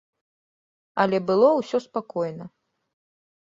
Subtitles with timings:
[1.03, 2.45] Але было ўсё спакойна.